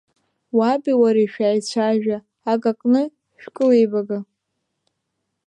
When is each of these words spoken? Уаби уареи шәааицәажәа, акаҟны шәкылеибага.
Уаби 0.57 0.91
уареи 1.01 1.29
шәааицәажәа, 1.33 2.17
акаҟны 2.51 3.01
шәкылеибага. 3.41 4.19